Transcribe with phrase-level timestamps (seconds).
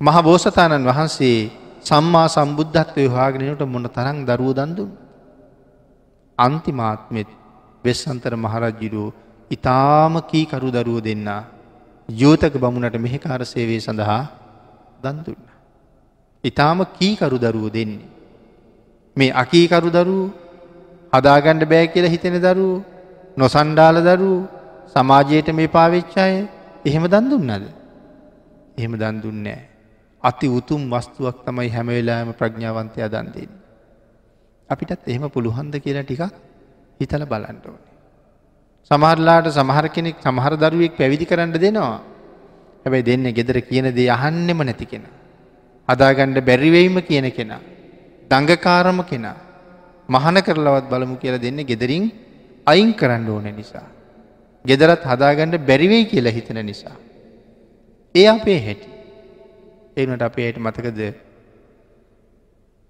[0.00, 1.50] මහ බෝසතාණන් වහන්සේ
[1.82, 4.90] සම්මා සම්බුද්ධත්වය හාගෙනට මොන තරං දරුව දන්දුන්.
[6.38, 7.28] අන්තිමාත්මෙත්
[7.84, 9.14] වෙස්සන්තර මහරජ්ජිරූ
[9.50, 11.28] ඉතාම කීකරු දරුව දෙන්න
[12.08, 14.22] යෝතක බමුණට මෙහෙකාර සේවේ සඳහා
[15.02, 15.42] දන්දුන්න.
[16.44, 18.04] ඉතාම කීකරු දරුව දෙන්නේ.
[19.16, 20.18] මේ අකීකරු දරු
[21.12, 22.68] හදාගණ්ඩ බෑ කියල හිතෙන දරු
[23.36, 24.44] නොසන්ඩාල දරු
[24.92, 26.34] සමාජයට මේ පාවිච්චාය
[26.84, 27.64] එහෙම දන්දුන්නද.
[28.76, 29.75] එහෙම දන්දුන්නෑ.
[30.22, 33.50] අති උතුම් වස්තුවක් තමයි හැමවෙලාම ප්‍රඥාවන්තය දන්දෙන්.
[34.68, 36.22] අපිටත් එහෙම පුළුහන්ද කියලා ටික
[37.00, 37.94] හිතල බලන්ට ඕනේ.
[38.90, 42.00] සමහරලාට සමහර කෙනෙක් සමහර දරුවෙක් පැවිදි කරන්න දෙනවා.
[42.84, 45.04] හැබැයි දෙන්න ගෙදර කියන දේ අහන්නෙම නැති කෙන.
[45.88, 47.60] හදාගණ්ඩ බැරිවෙයිම කියන කෙනා.
[48.30, 49.36] දඟකාරම කෙනා.
[50.08, 52.10] මහන කරලවත් බලමු කියලා දෙන්න ගෙදරින්
[52.66, 53.86] අයින් කරන්න ඕන නිසා.
[54.64, 56.96] ගෙදරත් හදාගණ්ඩ බැරිවෙයි කියලා හිතන නිසා.
[58.14, 58.95] ඒ අපේ හැටි.
[59.96, 61.00] එනට අපේයට මතකද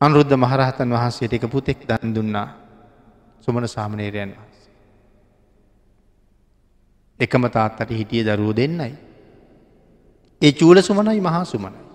[0.00, 2.48] අනුරුද්ධ මහරහතන් වහන්සේට එක පුතෙක් දන් දුන්නා
[3.40, 4.58] සුමන සාමනේරයන් වහන්ස.
[7.20, 8.94] එකම තාත්තට හිටිය දරුව දෙන්නයි.
[10.42, 11.86] ඒ චූල සුමනයි මහා සුමනයි.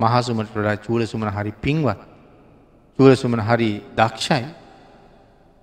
[0.00, 2.00] මහසුමට වඩා චූල සුමන හරි පින්වත්
[2.98, 4.44] චූල සුමන හරි දක්ෂයි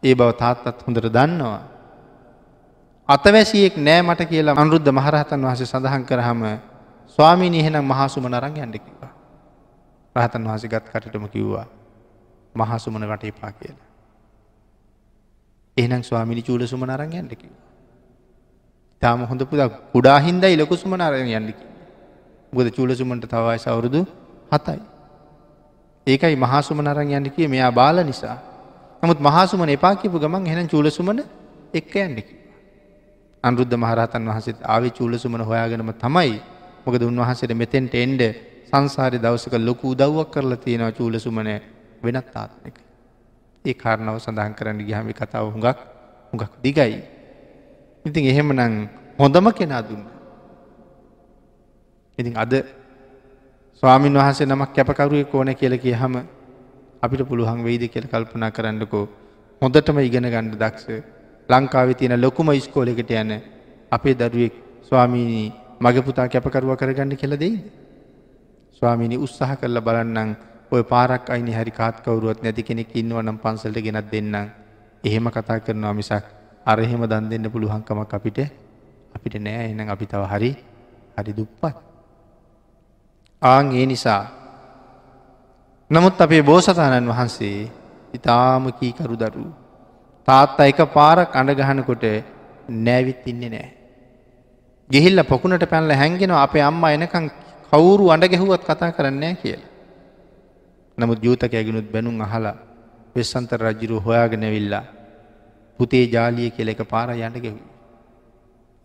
[0.03, 1.61] ඒ බව තාත්තත් හොඳට දන්නවා.
[3.09, 6.70] අතවැසියෙක් නෑ මට කියලා අනුරුද්ධ මහරහතන් වහස සඳහන් කරහම
[7.07, 9.11] ස්වාමීනි එහෙනම් මහසුමන අරං යන්න කිවා.
[10.15, 11.65] රහතන් වහස ගත් කටටම කිව්වා
[12.55, 13.89] මහසුමන වට එපා කියලා.
[15.77, 17.65] එහනම් ස්වාමිනි චූල සුමන අරං යන්න කිවා.
[19.01, 21.65] තාම හොඳ පුදක් කුඩා හින්දයි ලොකු සුමන අරං යන්නකි.
[22.53, 24.05] බුද චූල සුමන්ට තවයිස අවුරුදු
[24.51, 24.79] හතයි.
[26.07, 28.37] ඒකයි මහසුමන අරං යන්න කිය මෙයා බාල නිසා.
[29.03, 31.23] නමුත් මහසුමන එපා කියපු ගමන් එහෙනම් චූලසුමන
[31.73, 32.35] එක්ක යන්නකි.
[33.43, 36.41] අනුරුද්ධ මහරහතන් වහසත් ආවේ චූලසුමන හොයාගෙනම තමයි
[36.85, 38.21] මොකද උන්වහන්සේට මෙතෙන්ට එන්ඩ
[38.69, 41.49] සංසාරය දවසක ලොකු උදව්වක් කරලා තියෙනවා චූලසුමන
[42.01, 42.75] වෙනත් ආත්මක.
[43.65, 45.79] ඒ කාරණාව සඳහන් කරන්න ගිහමි කතාව හුඟක්
[46.33, 46.97] හුඟක් දිගයි.
[48.05, 48.73] ඉතින් එහෙම නං
[49.19, 50.03] හොඳම කෙනා දුන්න.
[52.17, 52.53] ඉතින් අද
[53.83, 56.15] ස්වාමීන් වහන්සේ නමක් කැපකරුවෙක් ඕන කියල කිය හම
[57.01, 59.05] අපිට පුළුවන් වෙයිද කියල කල්පනා කරන්නකෝ
[59.61, 60.87] හොඳටම ඉගෙන ගණ්ඩ දක්ෂ
[61.49, 63.31] ලංකාව තියෙන ලොකුම ඉස්කෝලෙකට යන
[63.91, 64.53] අපේ දරුවෙක්
[64.83, 65.49] ස්වාමීණී
[65.81, 67.65] මගේ පුතා කැපකරුව කරගන්න කෙළ දෙයිද.
[68.73, 70.29] ස්වාමිනි උත්සාහ කරලා බලන්නම්
[70.71, 74.35] ඔය පාරක් අයිනි හරි කාත් කවරුවත් නැති කෙනෙක් ඉන්නව නම් පන්සල්ට ගෙනත් දෙන්නම්
[75.03, 76.25] එහෙම කතා කරනවා මිසක්
[76.65, 78.39] අරහෙම දන් දෙන්න පුළුවන්කමක් අපිට
[79.15, 80.51] අපිට නෑ එනම් අපි තව හරි
[81.17, 81.75] හරි දුප්පත්.
[83.41, 84.23] ආං ඒ නිසා
[85.91, 87.69] නමුත් අපේ බෝසතාණන් වහන්සේ
[88.13, 89.45] ඉතාම කීකරු දරු.
[90.27, 92.03] තාත්තා එක පාරක් අඩගහනකොට
[92.69, 93.80] නෑවිත් ඉන්නේ නෑ.
[94.91, 97.25] ගෙහිල්ල පොකුණට පැල්ල හැන්ගෙන අපේ අම්ම එනකං
[97.71, 99.69] කවුරු අඩ ගැහුවත් කතා කරන්නේ කියලා.
[100.97, 102.55] නමුත් ජූතක ඇගෙනුත් බැනුම් අහලා
[103.15, 104.83] වෙස්සන්තර රජ්ජිරු හොයාගෙනවිල්ලා
[105.79, 107.59] පුතේ ජාලිය කියල එක පාර යන්න ගෙහු.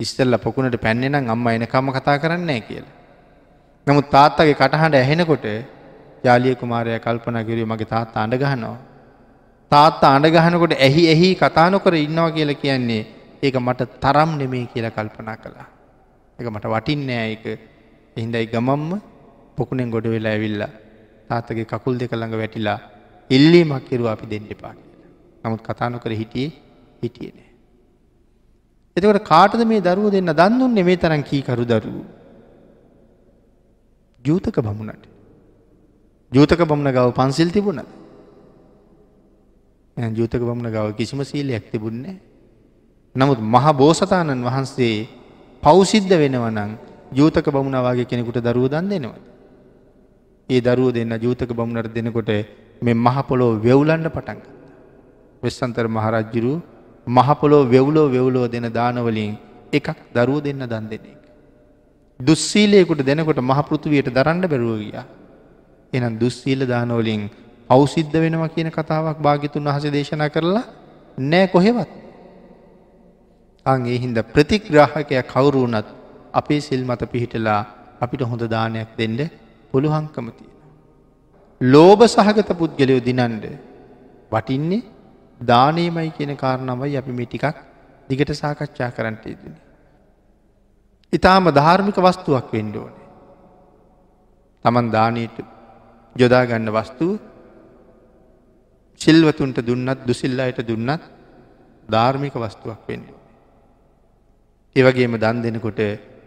[0.01, 2.95] ඉස්සල්ල පොකුණට පැන්නෙනම් අම්ම එනකම්ම කතා කරන්නේ කියලා.
[3.87, 5.47] නමුත් තාත්තගේ කටහඬ ඇහෙනකොට
[6.25, 8.77] ජාලිය කුමාරය කල්පන කිරී මගේ තාත්තා අඩගහනවා.
[9.71, 13.03] තාත්තා අඩගහනකොට ඇහි එහි කතානොකර ඉන්නවා කියලා කියන්නේ
[13.43, 15.76] ඒක මට තරම් නෙමේ කියලා කල්පනා කළා.
[16.39, 17.45] එක මට වටින්නෑ එක
[18.17, 18.91] එහින්දයි ගමම්ම
[19.57, 20.73] පොකුණෙන් ගොඩ වෙලා ඇවිල්ලා
[21.29, 22.79] තාත්තගේ කකුල් දෙක ළඟ වැටිලා
[23.31, 25.11] ඉල්ලීමක් කෙරුව අපි දෙන්න එපා කියලා.
[25.45, 26.53] නමුත් කතානොකර හිටියේ
[27.03, 27.51] හිටියේ නෑ.
[28.97, 32.07] එතකොට කාටද මේ දරුව දෙන්න දන්නුන්නේ මේ තරම් කීකරු දරුවෝ.
[34.25, 35.05] ජූතක බමුණට.
[36.33, 37.91] ජූතක බමුණ ගව පන්සිල් තිබුණද.
[39.97, 42.17] ජූතක බමුණ ගව කිසිම සීලයක් තිබුන්නේ.
[43.17, 45.25] නමුත් මහ බෝසතාණන් වහන්සේ
[45.67, 46.73] පෞසිද්ධ වෙනවනං
[47.13, 49.19] ජූතක බමුණවාගේ කෙනෙකුට දරුව දන් දෙනවා.
[50.49, 52.31] ඒ දරුව දෙන්න ජූතක බමුණට දෙනකොට
[52.83, 54.43] මේ මහපොලෝ වෙවුලන්න පටන්ග.
[55.43, 56.53] වෙස්සන්තර මහරජ්ජිරු
[57.07, 59.33] මහපොලෝ වෙවුලෝ වෙවුලෝ දෙන දානවලින්
[59.73, 61.23] එකක් දරුව දෙන්න දන් දෙන එක.
[62.21, 65.05] දුස්සීලයකුට දෙනකොට මහපෘතුවයට දරන්න බැරුව ගියා.
[65.93, 67.23] එනම් දුස්සීල දානෝලින්
[67.71, 70.65] අවසිද්ධ වෙනවා කියන කතාවක් භාගිතුන් වහස දේශනා කරලා
[71.19, 72.06] නෑ කොහෙවත්.
[73.67, 75.89] අන් ඒ හින්ද ප්‍රතිග්‍රාහකය කවුරුවනත්
[76.33, 77.61] අපේ සිල් මත පිහිටලා
[78.01, 79.19] අපිට හොඳ දානයක් දෙන්න
[79.73, 80.55] පුළුවන්කම තියෙන.
[81.61, 83.45] ලෝභ සහගත පුද්ගලයෝ දිනන්ඩ
[84.33, 84.87] වටින්නේ
[85.41, 87.57] දානයමයි කියන කාරණමයි අපි මේ ටිකක්
[88.09, 89.55] දිගට සාකච්ඡා කරන්නට යෙදන.
[91.13, 93.07] ඉතාම ධාර්මික වස්තුවක් වෙන්ඩ ඕනේ.
[94.65, 95.37] තමන් දානයට
[96.17, 97.13] යොදාගන්න වස්තුව
[99.01, 101.03] සිල්වතුන්ට දුන්නත් දුසිල්ලායට දුන්නත්
[101.89, 103.07] ධාර්මික වස්තුවක් වෙන්න.
[104.77, 105.81] ඒවගේම දන් දෙනකොට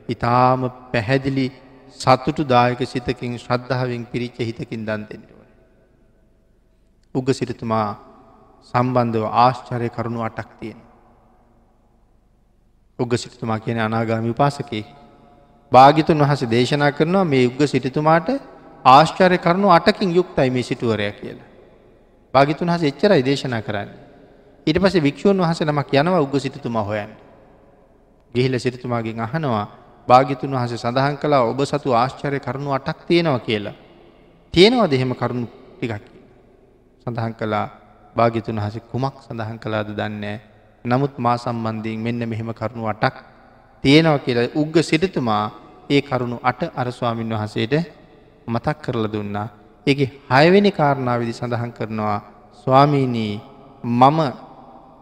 [0.10, 0.62] ඉතාම
[0.92, 1.48] පැහැදිලි
[1.96, 5.30] සතුටු දායක සිතකින් ශ්‍රද්ධාවෙන් පිරිච්ච හිතකින් දන් දෙෙනව.
[7.16, 7.88] උග සිරිතුමා
[8.74, 10.80] සම්බන්ධව ආශ්චරය කරුණු අටක් තියෙන.
[13.00, 14.86] උග සිරිතුමා කියන අනාගාමි උපාසකේ.
[15.72, 18.30] භාගිතුන් වහස දේශනා කරනවා මේ උග සිටිතුමාට
[18.86, 21.50] ආශ්චර්ය කරුණු අටකින් යුක්තයි මේ සිටුවරය කියලා.
[22.34, 23.90] භාගිතුන් හස එච්චරයි දේශනා කරන්න.
[24.68, 27.12] ඊට පස වික්ෂූන් වහස නමක් යනවා උග සිටිතුමා හොයන්.
[28.34, 29.66] ගිහිල සිරිතුමාගෙන් අහනවා
[30.08, 33.76] භාගිතුන් වහස සඳහන් කලා ඔබ සතු ආශ්චර්ය කරුණු අටක් තියෙනවා කියලා.
[34.54, 35.48] තියෙනවා දෙහෙම කරුණු
[35.78, 36.06] ටිකක්
[37.04, 37.66] සඳහන් කලා
[38.16, 40.38] භාගිතුන් හස කුමක් සඳහන් කලාද දන්නේ.
[40.86, 43.16] නමුත් මා සම්බන්ධයෙන් මෙන්න මෙහෙම කරුණු අටක්
[43.84, 45.46] තියෙනවා කියලා උග්ග සිටතුමා
[45.90, 47.74] ඒ කරුණු අට අරස්වාමින් වහසේට
[48.48, 49.48] මතක් කරල දුන්නා.
[49.88, 50.00] ඒක
[50.30, 52.20] හයවෙනි කාරණාවිදි සඳහන් කරනවා
[52.62, 53.34] ස්වාමීනී
[53.84, 54.20] මම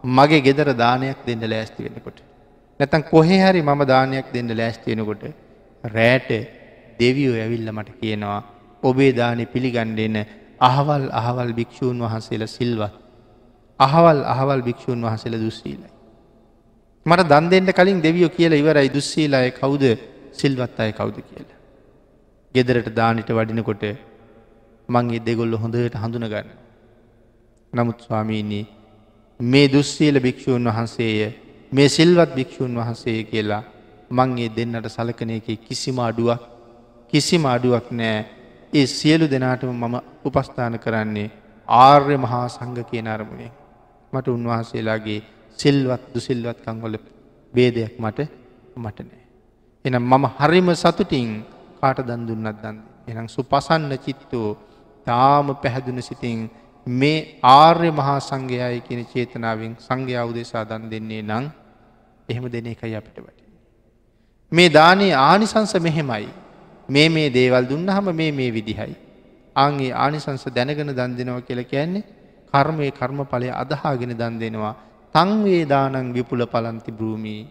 [0.06, 2.18] මගේ ගෙදර දානයක් දෙන්න ලෑස්ති වෙනකොට.
[2.80, 5.22] නැතන් කොහේ හරි මම දානයක් දෙන්න ලෑස්තියෙනකොට
[5.84, 6.30] රෑට
[6.98, 8.40] දෙවියෝ ඇවිල්ල මට කියනවා
[8.82, 10.16] ඔබේ දානය පිළිගණ්ඩෙන
[10.60, 12.94] අහවල් අහවල් භික්‍ෂූන් වහන්සේල සිල්වත්.
[13.80, 15.90] අහවල් අහවල් භික්‍ෂූන් වහසල දුස්සීලයි.
[17.06, 19.84] මට දන් දෙන්න කලින් දෙවියෝ කියලා ඉවරයි දුස්සීලාය කවුද
[20.32, 21.58] සිල්වත් අය කවුද කියලා.
[22.54, 23.84] ගෙදරට දානිට වඩිනකොට
[24.88, 26.48] මංගේ දෙගොල්ල හොඳට හඳුනගන්න.
[27.72, 28.64] නමුත් ස්වාමීනී
[29.40, 33.62] මේ දුස්සීල භික්‍ෂූන් වහන්සේය මේ සිල්වත් භික්‍ෂූන් වහන්සේ කියලා
[34.10, 36.42] මංගේ දෙන්නට සලකන එක කිසිම අඩුවක්
[37.12, 38.26] කිසිම අඩුවක් නෑ.
[38.72, 41.30] ඒ සියලු දෙනාටම මම උපස්ථාන කරන්නේ
[41.68, 43.52] ආර්ය මහා සංඝ කියන අරමුණේ
[44.12, 45.20] මට උන්වහන්සේලාගේ
[45.58, 46.96] සිල්වත් දුසිල්වත්කංවල
[47.54, 48.18] බේදයක් මට
[48.76, 49.22] මට නෑ.
[49.84, 51.30] එනම් මම හරිම සතුටින්
[51.80, 52.76] කාට දන් දුන්නත් දන්
[53.08, 54.56] එනම් සුපසන්න චිත්තෝ
[55.06, 56.50] තාම පැහැදුන සිතින්
[56.86, 61.46] මේ ආර්ය මහා සංඝයාය කියන චේතනාවෙන් සංඝයා උදෙසා දන් දෙන්නේ නං
[62.28, 63.40] එහෙම දෙන එකයි අපිට වැට.
[64.52, 66.28] මේ දානයේ ආනිසංස මෙහෙමයි.
[66.88, 68.94] මේ මේ දේවල් දුන්න හම මේ මේ විදිහයි.
[69.56, 72.04] ආගේ ආනිසංස දැනගෙන දන් දෙනවා කියල කියන්නේ
[72.54, 74.74] කර්මය කර්ම පලය අදහාගෙන දන් දෙනවා
[75.14, 77.42] තංවේ දානං විපුල පලන්ති බ්‍රූමී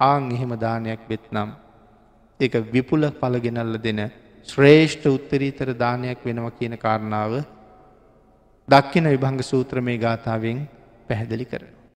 [0.00, 1.50] ආං එහෙම දානයක් වෙත්නම්
[2.40, 4.00] එක විපුල පලගෙනල්ල දෙන
[4.48, 7.32] ශ්‍රේෂ්ඨ උත්තරීතර දානයක් වෙනවා කියන කාරණාව
[8.68, 10.58] දක්කින විභංග සූත්‍ර මේ ගාථාවෙන්
[11.08, 11.79] පැහැදිලි කරන.